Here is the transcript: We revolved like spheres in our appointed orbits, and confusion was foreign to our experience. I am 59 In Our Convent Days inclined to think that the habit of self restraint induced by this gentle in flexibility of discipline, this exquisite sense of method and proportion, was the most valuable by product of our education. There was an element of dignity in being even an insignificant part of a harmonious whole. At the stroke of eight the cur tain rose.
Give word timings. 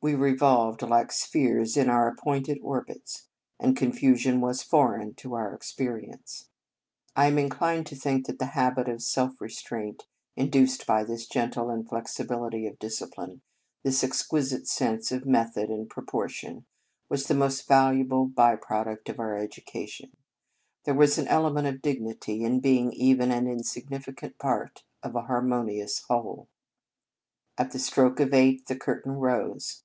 We 0.00 0.14
revolved 0.14 0.80
like 0.82 1.10
spheres 1.10 1.76
in 1.76 1.90
our 1.90 2.06
appointed 2.06 2.60
orbits, 2.62 3.26
and 3.58 3.76
confusion 3.76 4.40
was 4.40 4.62
foreign 4.62 5.14
to 5.14 5.34
our 5.34 5.52
experience. 5.52 6.50
I 7.16 7.26
am 7.26 7.32
59 7.32 7.32
In 7.32 7.32
Our 7.32 7.32
Convent 7.32 7.34
Days 7.34 7.44
inclined 7.44 7.86
to 7.86 7.96
think 7.96 8.26
that 8.28 8.38
the 8.38 8.50
habit 8.52 8.88
of 8.88 9.02
self 9.02 9.40
restraint 9.40 10.06
induced 10.36 10.86
by 10.86 11.02
this 11.02 11.26
gentle 11.26 11.68
in 11.72 11.82
flexibility 11.84 12.68
of 12.68 12.78
discipline, 12.78 13.42
this 13.82 14.04
exquisite 14.04 14.68
sense 14.68 15.10
of 15.10 15.26
method 15.26 15.68
and 15.68 15.90
proportion, 15.90 16.64
was 17.10 17.26
the 17.26 17.34
most 17.34 17.66
valuable 17.66 18.26
by 18.26 18.54
product 18.54 19.08
of 19.08 19.18
our 19.18 19.36
education. 19.36 20.16
There 20.84 20.94
was 20.94 21.18
an 21.18 21.26
element 21.26 21.66
of 21.66 21.82
dignity 21.82 22.44
in 22.44 22.60
being 22.60 22.92
even 22.92 23.32
an 23.32 23.48
insignificant 23.48 24.38
part 24.38 24.84
of 25.02 25.16
a 25.16 25.22
harmonious 25.22 26.02
whole. 26.06 26.46
At 27.58 27.72
the 27.72 27.80
stroke 27.80 28.20
of 28.20 28.32
eight 28.32 28.66
the 28.68 28.76
cur 28.76 29.00
tain 29.00 29.14
rose. 29.14 29.82